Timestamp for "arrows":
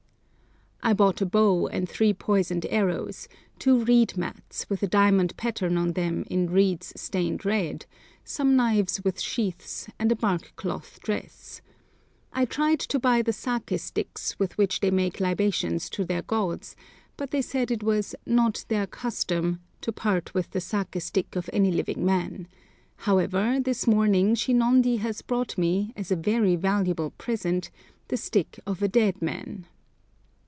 2.67-3.27